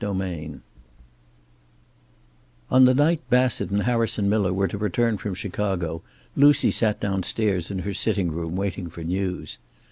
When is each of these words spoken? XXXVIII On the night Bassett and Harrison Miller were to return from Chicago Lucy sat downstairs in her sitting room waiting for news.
XXXVIII 0.03 0.61
On 2.71 2.85
the 2.85 2.95
night 2.95 3.21
Bassett 3.29 3.69
and 3.69 3.83
Harrison 3.83 4.27
Miller 4.27 4.51
were 4.51 4.67
to 4.67 4.77
return 4.79 5.19
from 5.19 5.35
Chicago 5.35 6.01
Lucy 6.35 6.71
sat 6.71 6.99
downstairs 6.99 7.69
in 7.69 7.77
her 7.77 7.93
sitting 7.93 8.31
room 8.31 8.55
waiting 8.55 8.89
for 8.89 9.03
news. 9.03 9.59